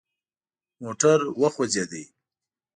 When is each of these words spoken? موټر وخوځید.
موټر 0.83 1.19
وخوځید. 1.41 1.91